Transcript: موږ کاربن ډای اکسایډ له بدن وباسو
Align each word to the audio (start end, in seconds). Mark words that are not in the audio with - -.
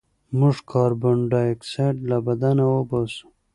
موږ 0.39 0.55
کاربن 0.71 1.17
ډای 1.31 1.47
اکسایډ 1.55 1.95
له 2.09 2.17
بدن 2.27 2.57
وباسو 2.63 3.25